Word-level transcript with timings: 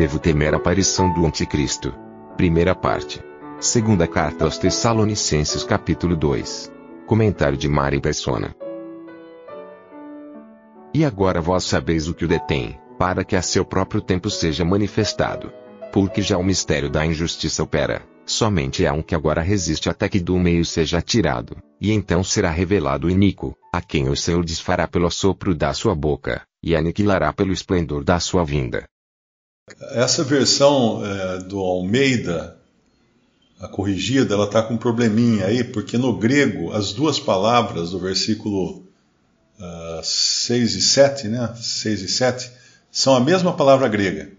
Devo 0.00 0.18
temer 0.18 0.54
a 0.54 0.56
aparição 0.56 1.12
do 1.12 1.26
anticristo. 1.26 1.92
Primeira 2.34 2.74
parte. 2.74 3.22
Segunda 3.60 4.08
carta 4.08 4.46
aos 4.46 4.56
Tessalonicenses 4.56 5.62
capítulo 5.62 6.16
2. 6.16 6.72
Comentário 7.06 7.54
de 7.54 7.68
Mari 7.68 8.00
Persona. 8.00 8.56
E 10.94 11.04
agora 11.04 11.42
vós 11.42 11.64
sabeis 11.64 12.08
o 12.08 12.14
que 12.14 12.24
o 12.24 12.28
detém, 12.28 12.80
para 12.98 13.22
que 13.22 13.36
a 13.36 13.42
seu 13.42 13.62
próprio 13.62 14.00
tempo 14.00 14.30
seja 14.30 14.64
manifestado. 14.64 15.52
Porque 15.92 16.22
já 16.22 16.38
o 16.38 16.42
mistério 16.42 16.88
da 16.88 17.04
injustiça 17.04 17.62
opera, 17.62 18.02
somente 18.24 18.86
há 18.86 18.94
um 18.94 19.02
que 19.02 19.14
agora 19.14 19.42
resiste 19.42 19.90
até 19.90 20.08
que 20.08 20.18
do 20.18 20.38
meio 20.38 20.64
seja 20.64 21.02
tirado, 21.02 21.58
e 21.78 21.92
então 21.92 22.24
será 22.24 22.48
revelado 22.48 23.06
o 23.06 23.10
iníquo, 23.10 23.54
a 23.70 23.82
quem 23.82 24.08
o 24.08 24.16
Senhor 24.16 24.46
desfará 24.46 24.88
pelo 24.88 25.10
sopro 25.10 25.54
da 25.54 25.74
sua 25.74 25.94
boca, 25.94 26.40
e 26.62 26.74
aniquilará 26.74 27.34
pelo 27.34 27.52
esplendor 27.52 28.02
da 28.02 28.18
sua 28.18 28.46
vinda. 28.46 28.88
Essa 29.92 30.24
versão 30.24 31.04
é, 31.04 31.38
do 31.38 31.58
Almeida, 31.60 32.56
a 33.60 33.68
corrigida, 33.68 34.34
ela 34.34 34.46
está 34.46 34.62
com 34.62 34.74
um 34.74 34.78
probleminha 34.78 35.46
aí, 35.46 35.62
porque 35.62 35.98
no 35.98 36.16
grego 36.16 36.72
as 36.72 36.92
duas 36.92 37.20
palavras 37.20 37.90
do 37.90 37.98
versículo 37.98 38.82
uh, 39.58 40.02
6 40.02 40.74
e 40.74 40.80
7, 40.80 41.28
né? 41.28 41.54
6 41.54 42.02
e 42.02 42.08
7, 42.08 42.50
são 42.90 43.14
a 43.14 43.20
mesma 43.20 43.52
palavra 43.52 43.86
grega. 43.86 44.32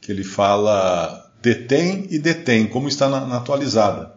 Que 0.00 0.12
ele 0.12 0.24
fala 0.24 1.32
detém 1.42 2.06
e 2.10 2.18
detém, 2.18 2.66
como 2.66 2.88
está 2.88 3.08
na, 3.08 3.26
na 3.26 3.38
atualizada. 3.38 4.13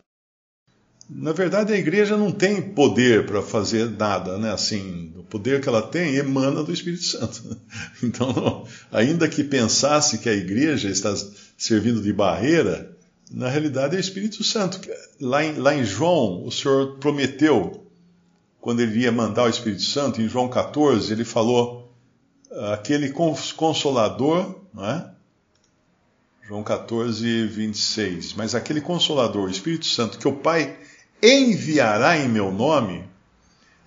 Na 1.09 1.31
verdade, 1.31 1.72
a 1.72 1.77
igreja 1.77 2.17
não 2.17 2.31
tem 2.31 2.61
poder 2.61 3.25
para 3.25 3.41
fazer 3.41 3.89
nada, 3.91 4.38
né? 4.38 4.52
Assim, 4.52 5.14
o 5.16 5.23
poder 5.23 5.61
que 5.61 5.69
ela 5.69 5.81
tem 5.81 6.16
emana 6.16 6.61
do 6.64 6.73
Espírito 6.73 7.03
Santo. 7.03 7.58
Então, 8.03 8.66
ainda 8.91 9.27
que 9.27 9.44
pensasse 9.44 10.17
que 10.17 10.30
a 10.30 10.33
igreja 10.33 10.89
está 10.89 11.14
servindo 11.58 12.02
de 12.02 12.11
barreira, 12.11 12.95
na 13.31 13.49
realidade 13.49 13.95
é 13.95 13.97
o 13.97 14.02
Espírito 14.02 14.44
Santo. 14.44 14.80
Lá 15.19 15.44
em, 15.44 15.53
lá 15.53 15.73
em 15.73 15.83
João, 15.83 16.45
o 16.45 16.52
Senhor 16.52 16.97
prometeu, 16.97 17.86
quando 18.59 18.81
ele 18.81 18.99
ia 18.99 19.11
mandar 19.11 19.45
o 19.45 19.49
Espírito 19.49 19.83
Santo, 19.83 20.21
em 20.21 20.27
João 20.27 20.49
14, 20.49 21.11
ele 21.11 21.23
falou: 21.23 21.92
aquele 22.73 23.14
consolador, 23.55 24.61
não 24.73 24.86
é? 24.86 25.09
João 26.47 26.64
14, 26.64 27.47
26. 27.47 28.33
Mas 28.33 28.55
aquele 28.55 28.80
consolador, 28.80 29.47
o 29.47 29.52
Espírito 29.52 29.86
Santo, 29.86 30.17
que 30.17 30.27
o 30.27 30.33
Pai 30.33 30.77
enviará 31.22 32.18
em 32.18 32.28
meu 32.28 32.52
nome, 32.52 33.04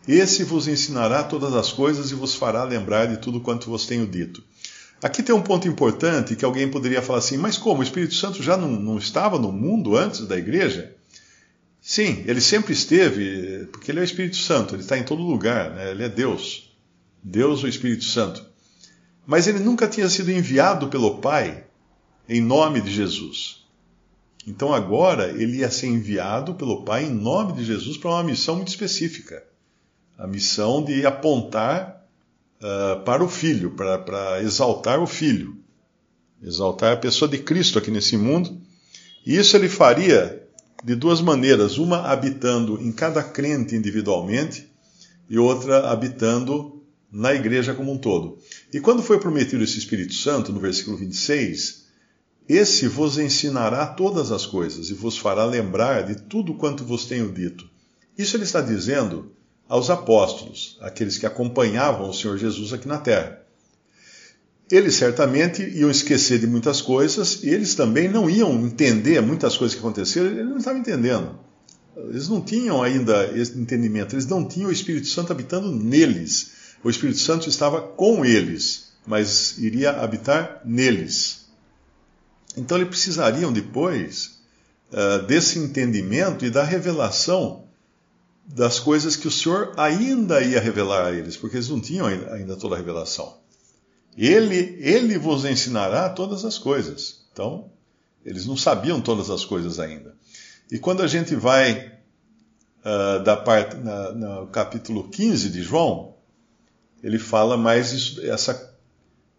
esse 0.06 0.44
vos 0.44 0.66
ensinará 0.66 1.22
todas 1.22 1.54
as 1.54 1.72
coisas 1.72 2.10
e 2.10 2.14
vos 2.14 2.34
fará 2.34 2.64
lembrar 2.64 3.06
de 3.06 3.18
tudo 3.18 3.40
quanto 3.40 3.70
vos 3.70 3.86
tenho 3.86 4.06
dito. 4.06 4.42
Aqui 5.02 5.22
tem 5.22 5.34
um 5.34 5.42
ponto 5.42 5.66
importante 5.66 6.36
que 6.36 6.44
alguém 6.44 6.68
poderia 6.70 7.00
falar 7.00 7.20
assim: 7.20 7.36
mas 7.36 7.56
como? 7.56 7.80
O 7.80 7.82
Espírito 7.82 8.14
Santo 8.14 8.42
já 8.42 8.56
não, 8.56 8.68
não 8.68 8.98
estava 8.98 9.38
no 9.38 9.50
mundo 9.50 9.96
antes 9.96 10.26
da 10.26 10.36
igreja? 10.36 10.94
Sim, 11.80 12.22
ele 12.26 12.40
sempre 12.40 12.74
esteve, 12.74 13.66
porque 13.72 13.90
ele 13.90 14.00
é 14.00 14.02
o 14.02 14.04
Espírito 14.04 14.36
Santo, 14.36 14.74
ele 14.74 14.82
está 14.82 14.98
em 14.98 15.02
todo 15.02 15.22
lugar, 15.22 15.70
né? 15.70 15.90
ele 15.92 16.04
é 16.04 16.08
Deus. 16.08 16.70
Deus, 17.22 17.62
o 17.62 17.68
Espírito 17.68 18.04
Santo. 18.04 18.44
Mas 19.26 19.46
ele 19.46 19.60
nunca 19.60 19.88
tinha 19.88 20.08
sido 20.08 20.30
enviado 20.30 20.88
pelo 20.88 21.18
Pai 21.18 21.64
em 22.28 22.40
nome 22.40 22.80
de 22.80 22.92
Jesus. 22.92 23.64
Então 24.46 24.72
agora 24.72 25.30
ele 25.30 25.58
ia 25.58 25.70
ser 25.70 25.86
enviado 25.86 26.54
pelo 26.54 26.82
Pai 26.84 27.04
em 27.04 27.10
nome 27.10 27.52
de 27.52 27.64
Jesus 27.64 27.96
para 27.96 28.10
uma 28.10 28.24
missão 28.24 28.56
muito 28.56 28.68
específica 28.68 29.50
a 30.20 30.26
missão 30.26 30.84
de 30.84 31.06
apontar 31.06 32.06
uh, 32.60 33.02
para 33.04 33.24
o 33.24 33.28
Filho, 33.28 33.70
para, 33.70 33.98
para 33.98 34.42
exaltar 34.42 35.00
o 35.00 35.06
Filho, 35.06 35.56
exaltar 36.42 36.92
a 36.92 36.96
pessoa 36.96 37.26
de 37.26 37.38
Cristo 37.38 37.78
aqui 37.78 37.90
nesse 37.90 38.18
mundo. 38.18 38.60
E 39.24 39.34
isso 39.34 39.56
ele 39.56 39.68
faria 39.68 40.46
de 40.84 40.94
duas 40.94 41.22
maneiras: 41.22 41.78
uma 41.78 42.02
habitando 42.02 42.78
em 42.82 42.92
cada 42.92 43.22
crente 43.22 43.74
individualmente 43.74 44.68
e 45.28 45.38
outra 45.38 45.90
habitando 45.90 46.82
na 47.10 47.34
igreja 47.34 47.72
como 47.72 47.90
um 47.90 47.98
todo. 47.98 48.38
E 48.72 48.78
quando 48.78 49.02
foi 49.02 49.18
prometido 49.18 49.64
esse 49.64 49.78
Espírito 49.78 50.12
Santo, 50.12 50.52
no 50.52 50.60
versículo 50.60 50.98
26, 50.98 51.79
esse 52.56 52.88
vos 52.88 53.18
ensinará 53.18 53.86
todas 53.86 54.32
as 54.32 54.44
coisas 54.46 54.90
e 54.90 54.94
vos 54.94 55.16
fará 55.16 55.44
lembrar 55.44 56.04
de 56.04 56.16
tudo 56.16 56.54
quanto 56.54 56.84
vos 56.84 57.04
tenho 57.04 57.30
dito. 57.30 57.68
Isso 58.18 58.36
ele 58.36 58.44
está 58.44 58.60
dizendo 58.60 59.32
aos 59.68 59.88
apóstolos, 59.88 60.76
aqueles 60.80 61.16
que 61.16 61.26
acompanhavam 61.26 62.10
o 62.10 62.12
Senhor 62.12 62.36
Jesus 62.36 62.72
aqui 62.72 62.88
na 62.88 62.98
terra. 62.98 63.40
Eles 64.68 64.94
certamente 64.96 65.62
iam 65.62 65.90
esquecer 65.90 66.38
de 66.38 66.46
muitas 66.46 66.80
coisas 66.80 67.42
e 67.42 67.48
eles 67.48 67.74
também 67.74 68.08
não 68.08 68.28
iam 68.28 68.52
entender 68.66 69.20
muitas 69.20 69.56
coisas 69.56 69.74
que 69.74 69.80
aconteceram, 69.80 70.26
eles 70.26 70.46
não 70.46 70.58
estavam 70.58 70.80
entendendo. 70.80 71.38
Eles 71.96 72.28
não 72.28 72.40
tinham 72.40 72.82
ainda 72.82 73.26
esse 73.36 73.56
entendimento, 73.58 74.14
eles 74.14 74.26
não 74.26 74.44
tinham 74.46 74.70
o 74.70 74.72
Espírito 74.72 75.06
Santo 75.06 75.32
habitando 75.32 75.70
neles. 75.70 76.52
O 76.82 76.90
Espírito 76.90 77.18
Santo 77.18 77.48
estava 77.48 77.80
com 77.80 78.24
eles, 78.24 78.92
mas 79.06 79.58
iria 79.58 79.90
habitar 79.90 80.62
neles. 80.64 81.39
Então 82.56 82.76
eles 82.76 82.88
precisariam 82.88 83.52
depois 83.52 84.40
uh, 84.92 85.24
desse 85.26 85.58
entendimento 85.58 86.44
e 86.44 86.50
da 86.50 86.64
revelação 86.64 87.64
das 88.46 88.80
coisas 88.80 89.14
que 89.14 89.28
o 89.28 89.30
Senhor 89.30 89.72
ainda 89.76 90.42
ia 90.42 90.60
revelar 90.60 91.06
a 91.06 91.12
eles, 91.12 91.36
porque 91.36 91.56
eles 91.56 91.68
não 91.68 91.80
tinham 91.80 92.06
ainda 92.06 92.56
toda 92.56 92.74
a 92.74 92.78
revelação. 92.78 93.38
Ele, 94.16 94.76
ele 94.80 95.16
vos 95.18 95.44
ensinará 95.44 96.08
todas 96.08 96.44
as 96.44 96.58
coisas. 96.58 97.20
Então, 97.32 97.70
eles 98.24 98.46
não 98.46 98.56
sabiam 98.56 99.00
todas 99.00 99.30
as 99.30 99.44
coisas 99.44 99.78
ainda. 99.78 100.14
E 100.70 100.78
quando 100.78 101.02
a 101.02 101.06
gente 101.06 101.34
vai 101.36 101.92
uh, 102.84 103.22
da 103.22 103.36
parte, 103.36 103.76
na, 103.76 104.12
no 104.12 104.46
capítulo 104.48 105.08
15 105.08 105.50
de 105.50 105.62
João, 105.62 106.14
ele 107.02 107.18
fala 107.18 107.56
mais 107.56 107.92
isso, 107.92 108.20
essa, 108.26 108.69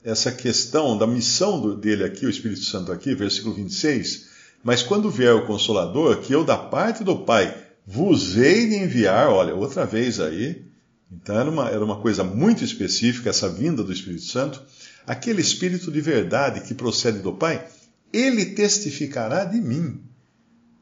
essa 0.03 0.31
questão 0.31 0.97
da 0.97 1.06
missão 1.06 1.59
do, 1.59 1.75
dele 1.75 2.03
aqui, 2.03 2.25
o 2.25 2.29
Espírito 2.29 2.63
Santo 2.63 2.91
aqui, 2.91 3.13
versículo 3.13 3.53
26. 3.53 4.29
Mas 4.63 4.81
quando 4.81 5.09
vier 5.09 5.34
o 5.34 5.45
Consolador, 5.45 6.17
que 6.17 6.34
eu 6.34 6.44
da 6.44 6.57
parte 6.57 7.03
do 7.03 7.19
Pai 7.19 7.56
vos 7.85 8.38
hei 8.38 8.67
de 8.67 8.75
enviar, 8.75 9.29
olha, 9.29 9.56
outra 9.56 9.85
vez 9.85 10.19
aí. 10.19 10.66
Então 11.12 11.38
era 11.38 11.50
uma, 11.50 11.69
era 11.69 11.84
uma 11.84 12.00
coisa 12.00 12.23
muito 12.23 12.63
específica, 12.63 13.29
essa 13.29 13.50
vinda 13.50 13.84
do 13.84 13.91
Espírito 13.91 14.23
Santo. 14.23 14.62
Aquele 15.06 15.41
Espírito 15.41 15.91
de 15.91 16.00
verdade 16.00 16.62
que 16.62 16.73
procede 16.73 17.19
do 17.19 17.33
Pai, 17.33 17.68
ele 18.13 18.45
testificará 18.45 19.44
de 19.44 19.59
mim. 19.59 20.01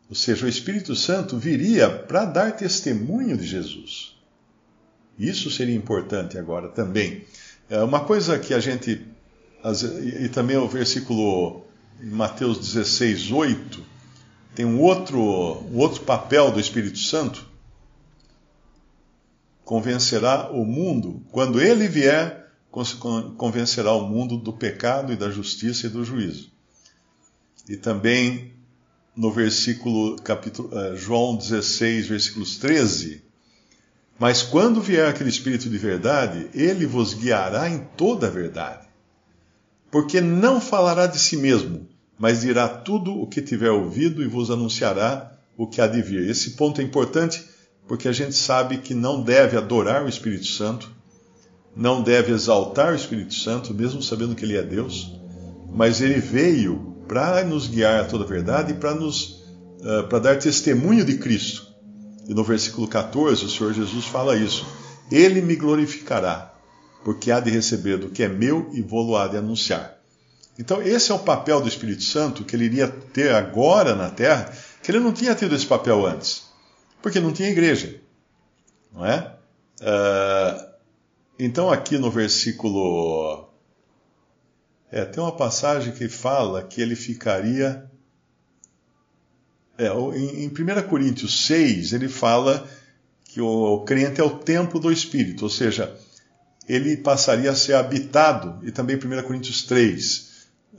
Ou 0.09 0.15
seja, 0.15 0.45
o 0.45 0.49
Espírito 0.49 0.95
Santo 0.95 1.37
viria 1.37 1.89
para 1.89 2.25
dar 2.25 2.55
testemunho 2.55 3.37
de 3.37 3.45
Jesus. 3.45 4.15
Isso 5.17 5.51
seria 5.51 5.75
importante 5.75 6.37
agora 6.37 6.69
também. 6.69 7.25
É 7.69 7.81
uma 7.83 7.99
coisa 8.01 8.39
que 8.39 8.53
a 8.53 8.59
gente. 8.59 9.05
E 10.21 10.29
também 10.29 10.57
o 10.57 10.67
versículo 10.67 11.65
em 12.01 12.09
Mateus 12.09 12.57
16, 12.57 13.31
8 13.31 13.89
tem 14.55 14.65
um 14.65 14.81
outro, 14.81 15.19
um 15.71 15.77
outro 15.77 16.01
papel 16.01 16.51
do 16.51 16.59
Espírito 16.59 16.99
Santo. 16.99 17.47
Convencerá 19.63 20.49
o 20.51 20.65
mundo, 20.65 21.23
quando 21.31 21.61
ele 21.61 21.87
vier, 21.87 22.51
convencerá 23.37 23.93
o 23.93 24.07
mundo 24.07 24.35
do 24.35 24.51
pecado 24.51 25.13
e 25.13 25.15
da 25.15 25.29
justiça 25.29 25.87
e 25.87 25.89
do 25.89 26.03
juízo. 26.03 26.51
E 27.69 27.77
também 27.77 28.53
no 29.15 29.31
versículo, 29.31 30.15
capítulo, 30.17 30.69
eh, 30.77 30.95
João 30.95 31.35
16, 31.35 32.07
versículos 32.07 32.57
13. 32.57 33.23
Mas 34.19 34.41
quando 34.43 34.81
vier 34.81 35.07
aquele 35.07 35.29
Espírito 35.29 35.69
de 35.69 35.77
verdade, 35.77 36.47
ele 36.53 36.85
vos 36.85 37.13
guiará 37.13 37.69
em 37.69 37.79
toda 37.95 38.27
a 38.27 38.29
verdade. 38.29 38.87
Porque 39.89 40.19
não 40.19 40.59
falará 40.59 41.07
de 41.07 41.17
si 41.17 41.37
mesmo, 41.37 41.87
mas 42.17 42.41
dirá 42.41 42.67
tudo 42.67 43.13
o 43.13 43.25
que 43.25 43.41
tiver 43.41 43.71
ouvido 43.71 44.21
e 44.21 44.27
vos 44.27 44.51
anunciará 44.51 45.31
o 45.57 45.65
que 45.65 45.79
há 45.79 45.87
de 45.87 46.01
vir. 46.01 46.29
Esse 46.29 46.51
ponto 46.51 46.81
é 46.81 46.83
importante 46.83 47.43
porque 47.87 48.07
a 48.07 48.11
gente 48.11 48.35
sabe 48.35 48.77
que 48.77 48.93
não 48.93 49.23
deve 49.23 49.57
adorar 49.57 50.03
o 50.03 50.09
Espírito 50.09 50.45
Santo, 50.45 50.91
não 51.75 52.03
deve 52.03 52.33
exaltar 52.33 52.91
o 52.91 52.95
Espírito 52.95 53.33
Santo, 53.33 53.73
mesmo 53.73 54.03
sabendo 54.03 54.35
que 54.35 54.43
ele 54.43 54.57
é 54.57 54.61
Deus, 54.61 55.17
mas 55.71 56.01
ele 56.01 56.19
veio 56.19 56.95
para 57.07 57.43
nos 57.43 57.67
guiar 57.67 58.01
a 58.01 58.05
toda 58.05 58.25
a 58.25 58.27
verdade 58.27 58.73
e 58.73 58.75
para 58.75 58.93
nos 58.93 59.43
uh, 59.79 60.07
para 60.09 60.19
dar 60.19 60.37
testemunho 60.37 61.05
de 61.05 61.17
Cristo. 61.17 61.68
E 62.29 62.33
no 62.35 62.43
versículo 62.43 62.87
14, 62.87 63.43
o 63.43 63.49
Senhor 63.49 63.73
Jesus 63.73 64.05
fala 64.05 64.37
isso: 64.37 64.63
Ele 65.11 65.41
me 65.41 65.55
glorificará, 65.55 66.53
porque 67.03 67.31
há 67.31 67.39
de 67.39 67.49
receber 67.49 67.97
do 67.97 68.09
que 68.09 68.21
é 68.21 68.29
meu 68.29 68.69
e 68.71 68.83
vou-lo 68.83 69.17
há 69.17 69.27
de 69.27 69.35
anunciar. 69.35 69.97
Então, 70.59 70.79
esse 70.79 71.11
é 71.11 71.15
o 71.15 71.19
papel 71.19 71.59
do 71.59 71.67
Espírito 71.67 72.03
Santo 72.03 72.43
que 72.43 72.55
ele 72.55 72.65
iria 72.65 72.87
ter 72.87 73.33
agora 73.33 73.95
na 73.95 74.09
terra, 74.09 74.53
que 74.83 74.91
ele 74.91 74.99
não 74.99 75.11
tinha 75.11 75.33
tido 75.33 75.55
esse 75.55 75.65
papel 75.65 76.05
antes, 76.05 76.43
porque 77.01 77.19
não 77.19 77.33
tinha 77.33 77.49
igreja, 77.49 77.99
não 78.93 79.03
é? 79.03 79.35
Uh, 79.81 80.69
então, 81.39 81.71
aqui 81.71 81.97
no 81.97 82.11
versículo. 82.11 83.49
É, 84.91 85.03
tem 85.03 85.23
uma 85.23 85.35
passagem 85.35 85.93
que 85.93 86.07
fala 86.07 86.61
que 86.61 86.79
ele 86.79 86.95
ficaria. 86.95 87.88
É, 89.79 89.87
em, 89.87 90.43
em 90.43 90.47
1 90.49 90.87
Coríntios 90.89 91.47
6, 91.47 91.93
ele 91.93 92.09
fala 92.09 92.67
que 93.23 93.39
o 93.39 93.79
crente 93.85 94.19
é 94.19 94.23
o 94.23 94.31
templo 94.31 94.77
do 94.77 94.91
Espírito, 94.91 95.45
ou 95.45 95.49
seja, 95.49 95.95
ele 96.67 96.97
passaria 96.97 97.49
a 97.49 97.55
ser 97.55 97.75
habitado, 97.75 98.59
e 98.67 98.71
também 98.71 98.97
1 98.97 99.23
Coríntios 99.23 99.63
3, 99.63 100.29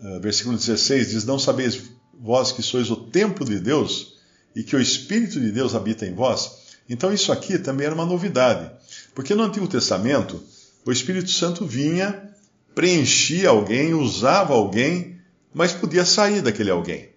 eh, 0.02 0.19
versículo 0.20 0.56
16, 0.56 1.11
diz: 1.11 1.25
Não 1.25 1.38
sabeis 1.38 1.81
vós 2.12 2.52
que 2.52 2.62
sois 2.62 2.91
o 2.91 2.97
templo 2.97 3.44
de 3.44 3.58
Deus 3.58 4.19
e 4.55 4.62
que 4.62 4.76
o 4.76 4.81
Espírito 4.81 5.41
de 5.41 5.50
Deus 5.50 5.75
habita 5.75 6.06
em 6.06 6.14
vós? 6.14 6.58
Então, 6.88 7.12
isso 7.12 7.32
aqui 7.32 7.58
também 7.58 7.87
era 7.87 7.94
uma 7.94 8.05
novidade. 8.05 8.70
Porque 9.14 9.35
no 9.35 9.44
Antigo 9.44 9.67
Testamento, 9.67 10.43
o 10.85 10.93
Espírito 10.93 11.31
Santo 11.31 11.64
vinha, 11.64 12.31
preenchia 12.75 13.49
alguém, 13.49 13.94
usava 13.94 14.52
alguém, 14.52 15.19
mas 15.55 15.73
podia 15.73 16.05
sair 16.05 16.43
daquele 16.43 16.70
alguém. 16.70 17.09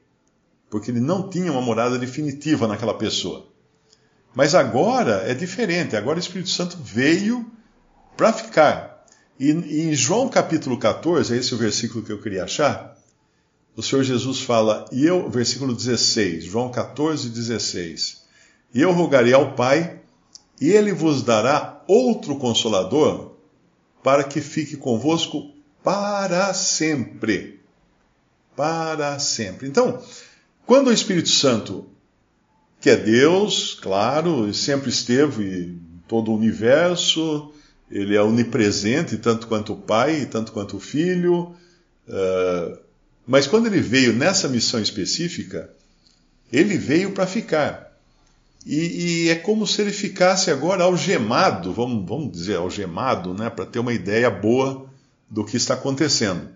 Porque 0.74 0.90
ele 0.90 1.00
não 1.00 1.30
tinha 1.30 1.52
uma 1.52 1.62
morada 1.62 2.00
definitiva 2.00 2.68
naquela 2.68 2.96
pessoa. 2.96 3.46
Mas 4.34 4.56
agora 4.56 5.24
é 5.28 5.36
diferente. 5.36 5.96
Agora 5.96 6.18
o 6.18 6.20
Espírito 6.20 6.50
Santo 6.50 6.80
veio 6.81 7.46
para 8.18 8.34
ficar. 8.34 9.06
E, 9.40 9.52
em 9.52 9.94
João 9.94 10.28
capítulo 10.28 10.80
14, 10.80 11.38
esse 11.38 11.54
é 11.54 11.56
o 11.56 11.60
versículo 11.60 12.04
que 12.04 12.12
eu 12.12 12.20
queria 12.20 12.46
achar, 12.46 12.98
o 13.75 13.84
Senhor 13.84 14.02
Jesus 14.02 14.42
fala, 14.42 14.86
e 14.92 15.06
eu, 15.06 15.30
versículo 15.30 15.75
16, 15.75 16.46
João 16.46 16.72
14, 16.72 17.30
16, 17.30 18.24
e 18.74 18.81
eu 18.81 18.92
rogarei 18.94 19.34
ao 19.34 19.54
Pai, 19.54 20.00
e 20.60 20.72
ele 20.72 20.92
vos 20.92 21.22
dará 21.22 21.84
outro 21.88 22.36
consolador, 22.38 23.34
para 24.02 24.24
que 24.24 24.42
fique 24.42 24.75
convosco 24.75 25.52
para 25.84 26.52
sempre. 26.52 27.62
Para 28.56 29.20
sempre. 29.20 29.68
Então, 29.68 30.02
quando 30.65 30.88
o 30.88 30.94
Espírito 30.94 31.30
Santo, 31.30 31.86
que 32.80 32.89
é 32.89 32.95
Deus, 32.95 33.77
claro, 33.81 34.54
sempre 34.54 34.89
esteve 34.89 35.68
em 35.68 36.01
todo 36.07 36.31
o 36.31 36.36
universo, 36.36 37.54
ele 37.89 38.15
é 38.15 38.21
onipresente, 38.21 39.18
tanto 39.18 39.48
quanto 39.48 39.74
o 39.74 39.77
Pai, 39.77 40.25
tanto 40.25 40.51
quanto 40.51 40.77
o 40.77 40.80
Filho, 40.80 41.56
uh, 42.07 42.77
mas 43.25 43.48
quando 43.48 43.68
ele 43.68 43.80
veio 43.80 44.13
nessa 44.13 44.48
missão 44.48 44.81
específica, 44.81 45.69
ele 46.51 46.77
veio 46.77 47.12
para 47.12 47.25
ficar. 47.25 47.94
E, 48.65 49.25
e, 49.25 49.30
é 49.30 49.36
como 49.36 49.68
se 49.68 49.81
ele 49.81 49.92
ficasse 49.92 50.50
agora 50.50 50.83
algemado, 50.83 51.74
vamos, 51.74 52.07
vamos 52.07 52.31
dizer 52.31 52.57
algemado, 52.57 53.33
né, 53.33 53.50
para 53.50 53.65
ter 53.65 53.80
uma 53.80 53.94
ideia 53.94 54.30
boa 54.30 54.86
do 55.30 55.44
que 55.44 55.57
está 55.57 55.74
acontecendo. 55.74 56.48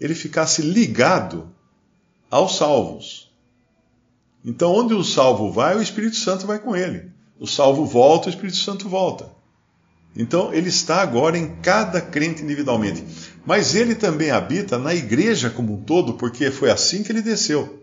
Ele 0.00 0.14
ficasse 0.14 0.62
ligado 0.62 1.50
aos 2.30 2.56
salvos. 2.56 3.25
Então, 4.46 4.72
onde 4.72 4.94
o 4.94 5.02
salvo 5.02 5.50
vai, 5.50 5.76
o 5.76 5.82
Espírito 5.82 6.14
Santo 6.14 6.46
vai 6.46 6.60
com 6.60 6.76
ele. 6.76 7.10
O 7.40 7.48
salvo 7.48 7.84
volta, 7.84 8.28
o 8.28 8.30
Espírito 8.30 8.56
Santo 8.56 8.88
volta. 8.88 9.28
Então, 10.14 10.54
ele 10.54 10.68
está 10.68 11.02
agora 11.02 11.36
em 11.36 11.56
cada 11.56 12.00
crente 12.00 12.44
individualmente. 12.44 13.04
Mas 13.44 13.74
ele 13.74 13.96
também 13.96 14.30
habita 14.30 14.78
na 14.78 14.94
igreja 14.94 15.50
como 15.50 15.74
um 15.74 15.82
todo, 15.82 16.14
porque 16.14 16.52
foi 16.52 16.70
assim 16.70 17.02
que 17.02 17.10
ele 17.10 17.22
desceu. 17.22 17.82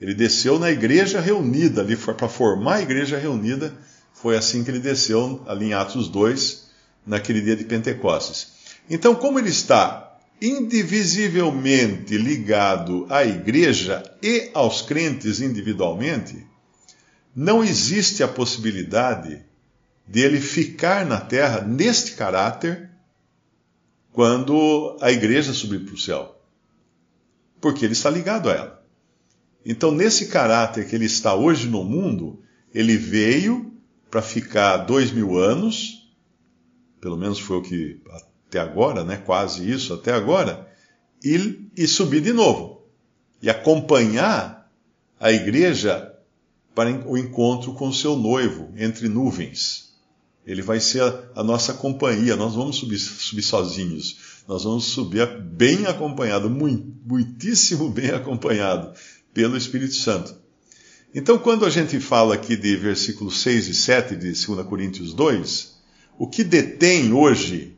Ele 0.00 0.14
desceu 0.14 0.58
na 0.58 0.70
igreja 0.70 1.20
reunida, 1.20 1.82
ali 1.82 1.94
para 1.94 2.26
formar 2.26 2.76
a 2.76 2.82
igreja 2.82 3.18
reunida. 3.18 3.74
Foi 4.14 4.34
assim 4.34 4.64
que 4.64 4.70
ele 4.70 4.80
desceu 4.80 5.44
ali 5.46 5.66
em 5.66 5.74
Atos 5.74 6.08
2, 6.08 6.68
naquele 7.06 7.42
dia 7.42 7.54
de 7.54 7.64
Pentecostes. 7.64 8.48
Então, 8.88 9.14
como 9.14 9.38
ele 9.38 9.50
está 9.50 10.07
indivisivelmente 10.40 12.16
ligado 12.16 13.06
à 13.10 13.24
igreja 13.24 14.02
e 14.22 14.50
aos 14.54 14.82
crentes 14.82 15.40
individualmente, 15.40 16.46
não 17.34 17.62
existe 17.62 18.22
a 18.22 18.28
possibilidade 18.28 19.44
de 20.06 20.20
ele 20.20 20.40
ficar 20.40 21.04
na 21.04 21.20
terra 21.20 21.60
neste 21.60 22.12
caráter 22.12 22.90
quando 24.12 24.96
a 25.00 25.12
igreja 25.12 25.52
subir 25.52 25.84
para 25.84 25.94
o 25.94 25.98
céu. 25.98 26.40
Porque 27.60 27.84
ele 27.84 27.92
está 27.92 28.08
ligado 28.08 28.48
a 28.48 28.54
ela. 28.54 28.84
Então, 29.64 29.90
nesse 29.90 30.26
caráter 30.26 30.88
que 30.88 30.94
ele 30.94 31.04
está 31.04 31.34
hoje 31.34 31.68
no 31.68 31.84
mundo, 31.84 32.42
ele 32.72 32.96
veio 32.96 33.72
para 34.10 34.22
ficar 34.22 34.78
dois 34.78 35.12
mil 35.12 35.36
anos, 35.36 36.10
pelo 37.00 37.16
menos 37.16 37.38
foi 37.38 37.58
o 37.58 37.62
que 37.62 38.00
até 38.48 38.58
agora, 38.58 39.04
né? 39.04 39.16
Quase 39.16 39.70
isso 39.70 39.92
até 39.92 40.12
agora, 40.12 40.66
e, 41.22 41.68
e 41.76 41.86
subir 41.86 42.22
de 42.22 42.32
novo 42.32 42.82
e 43.42 43.48
acompanhar 43.48 44.70
a 45.20 45.30
igreja 45.30 46.14
para 46.74 46.90
o 47.08 47.16
encontro 47.16 47.74
com 47.74 47.88
o 47.88 47.94
seu 47.94 48.16
noivo 48.16 48.72
entre 48.76 49.08
nuvens. 49.08 49.88
Ele 50.46 50.62
vai 50.62 50.80
ser 50.80 51.02
a, 51.02 51.22
a 51.36 51.44
nossa 51.44 51.74
companhia. 51.74 52.36
Nós 52.36 52.54
vamos 52.54 52.76
subir, 52.76 52.98
subir 52.98 53.42
sozinhos. 53.42 54.16
Nós 54.46 54.64
vamos 54.64 54.84
subir 54.84 55.26
bem 55.42 55.86
acompanhado, 55.86 56.48
muitíssimo 56.48 57.90
bem 57.90 58.10
acompanhado 58.10 58.94
pelo 59.34 59.56
Espírito 59.56 59.94
Santo. 59.94 60.34
Então, 61.14 61.38
quando 61.38 61.66
a 61.66 61.70
gente 61.70 62.00
fala 62.00 62.34
aqui 62.34 62.56
de 62.56 62.76
versículos 62.76 63.40
6 63.42 63.68
e 63.68 63.74
7 63.74 64.16
de 64.16 64.32
2 64.32 64.66
Coríntios 64.66 65.12
2, 65.12 65.76
o 66.18 66.26
que 66.26 66.44
detém 66.44 67.12
hoje 67.12 67.77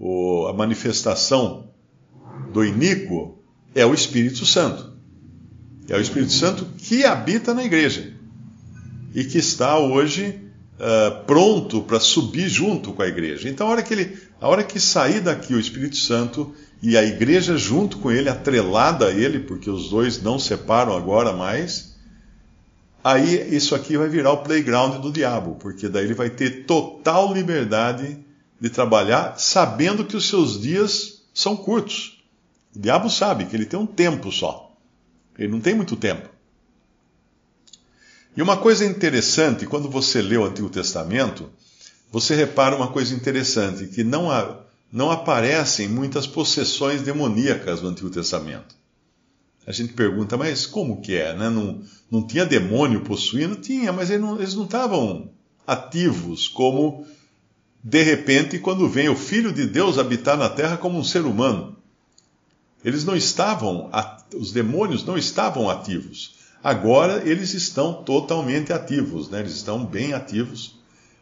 o, 0.00 0.46
a 0.46 0.54
manifestação 0.54 1.68
do 2.52 2.64
iníquo 2.64 3.38
é 3.74 3.84
o 3.84 3.92
Espírito 3.92 4.46
Santo. 4.46 4.94
É 5.86 5.96
o 5.96 6.00
Espírito 6.00 6.32
Santo 6.32 6.64
que 6.78 7.04
habita 7.04 7.52
na 7.52 7.62
igreja 7.62 8.14
e 9.14 9.24
que 9.24 9.38
está 9.38 9.78
hoje 9.78 10.40
uh, 10.76 11.24
pronto 11.26 11.82
para 11.82 12.00
subir 12.00 12.48
junto 12.48 12.92
com 12.92 13.02
a 13.02 13.08
igreja. 13.08 13.48
Então, 13.48 13.66
a 13.66 13.70
hora, 13.70 13.82
que 13.82 13.92
ele, 13.92 14.18
a 14.40 14.48
hora 14.48 14.64
que 14.64 14.80
sair 14.80 15.20
daqui 15.20 15.52
o 15.52 15.60
Espírito 15.60 15.96
Santo 15.96 16.54
e 16.82 16.96
a 16.96 17.04
igreja 17.04 17.58
junto 17.58 17.98
com 17.98 18.10
ele, 18.10 18.30
atrelada 18.30 19.08
a 19.08 19.10
ele, 19.10 19.40
porque 19.40 19.68
os 19.68 19.90
dois 19.90 20.22
não 20.22 20.38
separam 20.38 20.96
agora 20.96 21.32
mais, 21.32 21.94
aí 23.04 23.54
isso 23.54 23.74
aqui 23.74 23.98
vai 23.98 24.08
virar 24.08 24.32
o 24.32 24.38
playground 24.38 25.02
do 25.02 25.12
diabo, 25.12 25.56
porque 25.56 25.88
daí 25.88 26.04
ele 26.04 26.14
vai 26.14 26.30
ter 26.30 26.64
total 26.64 27.34
liberdade 27.34 28.24
de 28.60 28.68
trabalhar, 28.68 29.38
sabendo 29.38 30.04
que 30.04 30.16
os 30.16 30.28
seus 30.28 30.60
dias 30.60 31.22
são 31.32 31.56
curtos. 31.56 32.22
O 32.74 32.78
diabo 32.78 33.08
sabe 33.08 33.46
que 33.46 33.56
ele 33.56 33.66
tem 33.66 33.78
um 33.78 33.86
tempo 33.86 34.30
só. 34.30 34.72
Ele 35.38 35.50
não 35.50 35.60
tem 35.60 35.74
muito 35.74 35.96
tempo. 35.96 36.28
E 38.36 38.42
uma 38.42 38.56
coisa 38.56 38.84
interessante, 38.84 39.66
quando 39.66 39.88
você 39.88 40.20
lê 40.20 40.36
o 40.36 40.44
Antigo 40.44 40.68
Testamento, 40.68 41.50
você 42.12 42.34
repara 42.34 42.76
uma 42.76 42.88
coisa 42.88 43.14
interessante, 43.14 43.86
que 43.86 44.04
não 44.04 44.30
há 44.30 44.60
não 44.92 45.10
aparecem 45.10 45.88
muitas 45.88 46.26
possessões 46.26 47.02
demoníacas 47.02 47.80
no 47.80 47.88
Antigo 47.88 48.10
Testamento. 48.10 48.74
A 49.66 49.72
gente 49.72 49.92
pergunta, 49.92 50.36
mas 50.36 50.66
como 50.66 51.00
que 51.00 51.14
é? 51.14 51.32
Né? 51.34 51.48
Não, 51.48 51.80
não 52.10 52.26
tinha 52.26 52.44
demônio 52.44 53.02
possuindo? 53.02 53.54
Tinha, 53.56 53.92
mas 53.92 54.10
eles 54.10 54.20
não, 54.20 54.42
estavam 54.42 55.30
ativos 55.64 56.48
como, 56.48 57.06
de 57.82 58.02
repente, 58.02 58.58
quando 58.58 58.88
vem 58.88 59.08
o 59.08 59.16
Filho 59.16 59.52
de 59.52 59.66
Deus 59.66 59.98
habitar 59.98 60.36
na 60.36 60.48
terra 60.48 60.76
como 60.76 60.98
um 60.98 61.04
ser 61.04 61.22
humano. 61.22 61.76
Eles 62.84 63.04
não 63.04 63.16
estavam, 63.16 63.90
os 64.34 64.52
demônios 64.52 65.04
não 65.04 65.16
estavam 65.16 65.68
ativos. 65.68 66.34
Agora 66.62 67.22
eles 67.28 67.54
estão 67.54 68.02
totalmente 68.04 68.72
ativos, 68.72 69.30
né? 69.30 69.40
eles 69.40 69.54
estão 69.54 69.84
bem 69.84 70.12
ativos, 70.12 70.78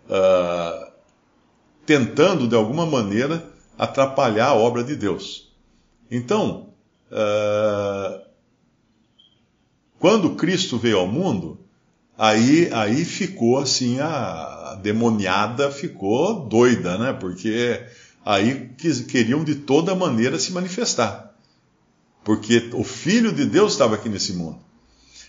uh, 0.08 0.90
tentando 1.86 2.48
de 2.48 2.56
alguma 2.56 2.84
maneira 2.84 3.44
atrapalhar 3.76 4.48
a 4.48 4.54
obra 4.54 4.82
de 4.82 4.96
Deus. 4.96 5.52
Então, 6.10 6.70
uh, 7.10 8.20
quando 9.98 10.34
Cristo 10.34 10.76
veio 10.76 10.98
ao 10.98 11.06
mundo, 11.06 11.58
Aí, 12.18 12.68
aí 12.72 13.04
ficou 13.04 13.58
assim, 13.58 14.00
a 14.00 14.57
demoniada 14.82 15.70
ficou 15.70 16.46
doida, 16.46 16.98
né? 16.98 17.12
Porque 17.12 17.82
aí 18.24 18.70
queriam 19.08 19.44
de 19.44 19.56
toda 19.56 19.94
maneira 19.94 20.38
se 20.38 20.52
manifestar. 20.52 21.34
Porque 22.24 22.70
o 22.74 22.84
Filho 22.84 23.32
de 23.32 23.44
Deus 23.44 23.72
estava 23.72 23.94
aqui 23.94 24.08
nesse 24.08 24.32
mundo. 24.32 24.58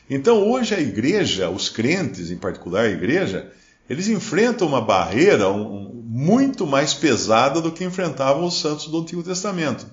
Então 0.09 0.49
hoje 0.49 0.73
a 0.73 0.79
igreja, 0.79 1.49
os 1.49 1.69
crentes 1.69 2.31
em 2.31 2.37
particular, 2.37 2.85
a 2.85 2.89
igreja, 2.89 3.51
eles 3.89 4.07
enfrentam 4.07 4.67
uma 4.67 4.81
barreira 4.81 5.49
um, 5.49 6.03
muito 6.05 6.67
mais 6.67 6.93
pesada 6.93 7.61
do 7.61 7.71
que 7.71 7.83
enfrentavam 7.83 8.45
os 8.45 8.59
santos 8.59 8.87
do 8.87 8.99
Antigo 8.99 9.23
Testamento. 9.23 9.85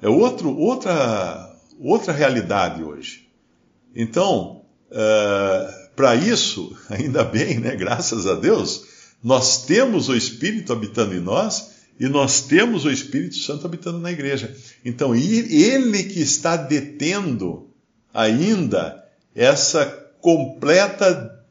É 0.00 0.08
outro, 0.08 0.56
outra, 0.56 1.56
outra 1.78 2.12
realidade 2.12 2.82
hoje. 2.82 3.28
Então, 3.94 4.62
uh, 4.90 5.83
para 5.94 6.14
isso, 6.14 6.76
ainda 6.88 7.24
bem, 7.24 7.58
né, 7.58 7.74
graças 7.76 8.26
a 8.26 8.34
Deus, 8.34 8.84
nós 9.22 9.64
temos 9.64 10.08
o 10.08 10.14
Espírito 10.14 10.72
habitando 10.72 11.14
em 11.14 11.20
nós 11.20 11.72
e 11.98 12.08
nós 12.08 12.42
temos 12.42 12.84
o 12.84 12.90
Espírito 12.90 13.36
Santo 13.36 13.66
habitando 13.66 13.98
na 13.98 14.10
igreja. 14.10 14.54
Então, 14.84 15.14
ele 15.14 16.02
que 16.04 16.20
está 16.20 16.56
detendo 16.56 17.68
ainda 18.12 19.04
essa 19.34 19.86
completa 20.20 21.44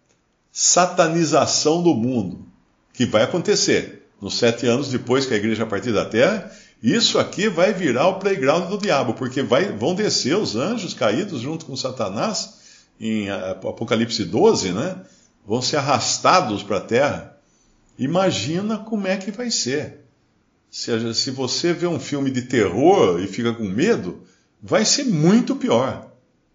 satanização 0.51 1.81
do 1.81 1.95
mundo, 1.95 2.45
que 2.93 3.05
vai 3.05 3.23
acontecer 3.23 4.03
nos 4.23 4.37
sete 4.37 4.65
anos 4.65 4.89
depois 4.89 5.25
que 5.25 5.33
a 5.33 5.37
igreja 5.37 5.65
partir 5.65 5.91
da 5.91 6.05
terra. 6.05 6.49
Isso 6.81 7.19
aqui 7.19 7.49
vai 7.49 7.73
virar 7.73 8.07
o 8.07 8.19
playground 8.19 8.69
do 8.69 8.77
diabo, 8.77 9.13
porque 9.13 9.41
vai, 9.41 9.71
vão 9.71 9.95
descer 9.95 10.37
os 10.37 10.55
anjos 10.55 10.93
caídos 10.93 11.41
junto 11.41 11.65
com 11.65 11.75
Satanás, 11.75 12.61
em 12.99 13.29
Apocalipse 13.29 14.23
12, 14.25 14.71
né? 14.71 14.97
Vão 15.45 15.61
ser 15.61 15.77
arrastados 15.77 16.63
para 16.63 16.77
a 16.77 16.81
terra. 16.81 17.37
Imagina 17.97 18.77
como 18.77 19.07
é 19.07 19.17
que 19.17 19.31
vai 19.31 19.51
ser. 19.51 20.05
Se, 20.71 21.13
se 21.13 21.31
você 21.31 21.73
vê 21.73 21.85
um 21.85 21.99
filme 21.99 22.31
de 22.31 22.43
terror 22.43 23.19
e 23.19 23.27
fica 23.27 23.53
com 23.53 23.63
medo, 23.63 24.23
vai 24.61 24.85
ser 24.85 25.03
muito 25.03 25.55
pior 25.55 26.13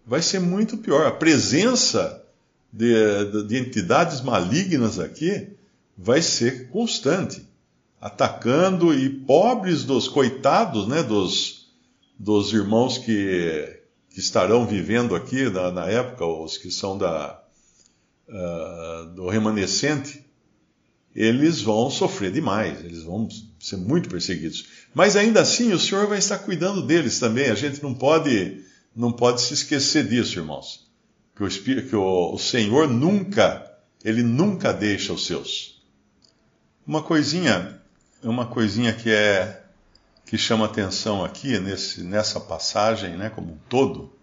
vai 0.09 0.23
ser 0.23 0.39
muito 0.39 0.75
pior. 0.75 1.05
A 1.05 1.11
presença 1.11 2.25
de, 2.73 3.43
de 3.47 3.57
entidades 3.57 4.21
malignas 4.21 4.99
aqui 4.99 5.49
vai 5.95 6.19
ser 6.19 6.69
constante, 6.69 7.45
atacando 8.01 8.91
e 8.91 9.07
pobres 9.07 9.83
dos 9.83 10.07
coitados, 10.07 10.87
né, 10.87 11.03
dos, 11.03 11.67
dos 12.17 12.51
irmãos 12.51 12.97
que, 12.97 13.78
que 14.19 14.25
estarão 14.25 14.67
vivendo 14.67 15.15
aqui 15.15 15.49
na, 15.49 15.71
na 15.71 15.85
época, 15.85 16.25
os 16.25 16.57
que 16.57 16.69
são 16.69 16.97
da, 16.97 17.41
uh, 18.27 19.05
do 19.15 19.29
remanescente, 19.29 20.25
eles 21.15 21.61
vão 21.61 21.89
sofrer 21.89 22.29
demais, 22.29 22.83
eles 22.83 23.03
vão 23.03 23.29
ser 23.57 23.77
muito 23.77 24.09
perseguidos. 24.09 24.65
Mas 24.93 25.15
ainda 25.15 25.39
assim, 25.39 25.71
o 25.71 25.79
Senhor 25.79 26.05
vai 26.05 26.19
estar 26.19 26.39
cuidando 26.39 26.81
deles 26.81 27.17
também. 27.17 27.49
A 27.49 27.55
gente 27.55 27.81
não 27.81 27.93
pode 27.93 28.61
não 28.93 29.11
pode 29.11 29.41
se 29.41 29.53
esquecer 29.53 30.05
disso, 30.05 30.37
irmãos. 30.37 30.85
Que 31.33 31.43
o, 31.43 31.49
que 31.49 31.95
o, 31.95 32.33
o 32.33 32.37
Senhor 32.37 32.89
nunca, 32.89 33.71
ele 34.03 34.21
nunca 34.21 34.73
deixa 34.73 35.13
os 35.13 35.25
seus. 35.25 35.81
Uma 36.85 37.01
coisinha, 37.01 37.81
uma 38.21 38.45
coisinha 38.45 38.91
que 38.91 39.09
é 39.09 39.63
que 40.29 40.37
chama 40.37 40.65
atenção 40.65 41.25
aqui 41.25 41.57
nesse, 41.57 42.03
nessa 42.03 42.39
passagem, 42.39 43.17
né, 43.17 43.31
como 43.31 43.53
um 43.53 43.57
todo, 43.67 44.13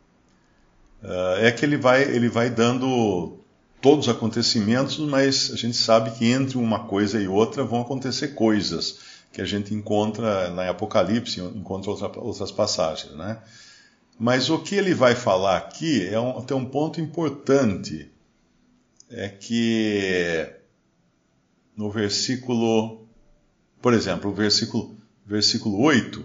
uh, 1.02 1.38
é 1.40 1.50
que 1.50 1.64
ele 1.64 1.76
vai, 1.76 2.04
ele 2.04 2.28
vai 2.28 2.48
dando 2.48 3.40
todos 3.82 4.06
os 4.06 4.14
acontecimentos, 4.14 4.98
mas 4.98 5.50
a 5.52 5.56
gente 5.56 5.76
sabe 5.76 6.12
que 6.12 6.30
entre 6.30 6.58
uma 6.58 6.84
coisa 6.86 7.20
e 7.20 7.26
outra 7.26 7.64
vão 7.64 7.80
acontecer 7.80 8.28
coisas 8.28 9.00
que 9.32 9.42
a 9.42 9.44
gente 9.44 9.74
encontra 9.74 10.48
na 10.50 10.70
Apocalipse, 10.70 11.40
encontra 11.40 11.90
outra, 11.90 12.20
outras 12.20 12.52
passagens, 12.52 13.12
né? 13.16 13.38
Mas 14.16 14.48
o 14.48 14.60
que 14.60 14.76
ele 14.76 14.94
vai 14.94 15.16
falar 15.16 15.56
aqui 15.56 16.06
é 16.06 16.20
um, 16.20 16.38
um 16.38 16.64
ponto 16.64 17.00
importante. 17.00 18.08
É 19.10 19.28
que 19.28 20.48
no 21.76 21.90
versículo, 21.90 23.06
por 23.82 23.92
exemplo, 23.92 24.30
o 24.30 24.34
versículo, 24.34 24.95
versículo 25.26 25.80
8, 25.82 26.24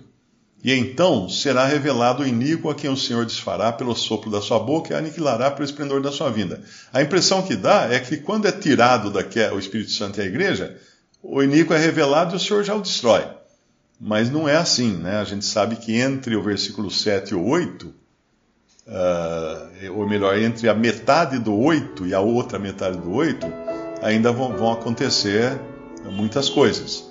e 0.64 0.72
então 0.74 1.28
será 1.28 1.66
revelado 1.66 2.22
o 2.22 2.28
iníquo 2.28 2.70
a 2.70 2.76
quem 2.76 2.90
o 2.90 2.96
Senhor 2.96 3.26
desfará 3.26 3.72
pelo 3.72 3.96
sopro 3.96 4.30
da 4.30 4.42
sua 4.42 4.60
boca 4.60 4.94
e 4.94 4.98
aniquilará 4.98 5.50
pelo 5.50 5.66
esplendor 5.66 6.02
da 6.02 6.12
sua 6.12 6.30
vinda. 6.30 6.62
A 6.94 7.02
impressão 7.02 7.42
que 7.42 7.56
dá 7.56 7.92
é 7.92 8.00
que 8.00 8.18
quando 8.18 8.48
é 8.48 8.52
tirado 8.52 9.12
o 9.12 9.60
Espírito 9.60 9.92
Santo 9.92 10.20
e 10.20 10.22
a 10.22 10.26
igreja, 10.26 10.78
o 11.24 11.42
iníquo 11.42 11.74
é 11.74 11.80
revelado 11.80 12.36
e 12.36 12.38
o 12.38 12.40
Senhor 12.40 12.64
já 12.64 12.76
o 12.76 12.82
destrói. 12.82 13.26
Mas 14.00 14.30
não 14.30 14.48
é 14.48 14.56
assim, 14.56 14.94
né? 14.98 15.18
A 15.18 15.24
gente 15.24 15.46
sabe 15.46 15.76
que 15.76 15.96
entre 15.96 16.36
o 16.36 16.44
versículo 16.44 16.92
7 16.92 17.32
e 17.32 17.36
o 17.36 17.44
8, 17.44 17.88
uh, 17.88 17.94
ah, 18.88 19.70
ou 19.96 20.08
melhor, 20.08 20.38
entre 20.38 20.70
a 20.70 20.74
metade 20.76 21.40
do 21.40 21.56
8 21.56 22.06
e 22.06 22.14
a 22.14 22.20
outra 22.20 22.60
metade 22.60 22.98
do 22.98 23.12
8, 23.12 23.46
ainda 24.02 24.32
vão, 24.32 24.56
vão 24.56 24.72
acontecer 24.72 25.60
muitas 26.12 26.50
coisas. 26.50 27.11